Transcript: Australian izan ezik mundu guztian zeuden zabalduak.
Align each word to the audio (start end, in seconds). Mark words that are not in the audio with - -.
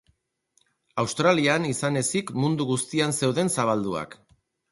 Australian 1.03 1.67
izan 1.73 2.01
ezik 2.01 2.33
mundu 2.45 2.67
guztian 2.71 3.15
zeuden 3.19 3.55
zabalduak. 3.57 4.17